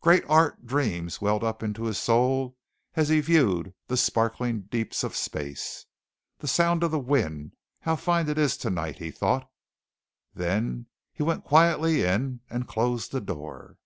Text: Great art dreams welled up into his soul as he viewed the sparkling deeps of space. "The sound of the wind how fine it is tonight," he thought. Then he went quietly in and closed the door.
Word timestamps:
Great 0.00 0.24
art 0.26 0.64
dreams 0.64 1.20
welled 1.20 1.44
up 1.44 1.62
into 1.62 1.84
his 1.84 1.98
soul 1.98 2.56
as 2.94 3.10
he 3.10 3.20
viewed 3.20 3.74
the 3.88 3.96
sparkling 3.98 4.62
deeps 4.70 5.04
of 5.04 5.14
space. 5.14 5.84
"The 6.38 6.48
sound 6.48 6.82
of 6.82 6.90
the 6.90 6.98
wind 6.98 7.52
how 7.80 7.96
fine 7.96 8.26
it 8.30 8.38
is 8.38 8.56
tonight," 8.56 9.00
he 9.00 9.10
thought. 9.10 9.50
Then 10.32 10.86
he 11.12 11.22
went 11.22 11.44
quietly 11.44 12.02
in 12.04 12.40
and 12.48 12.66
closed 12.66 13.12
the 13.12 13.20
door. 13.20 13.76